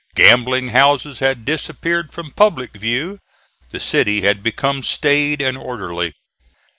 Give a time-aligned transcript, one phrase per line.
[0.15, 3.19] Gambling houses had disappeared from public view.
[3.69, 6.15] The city had become staid and orderly.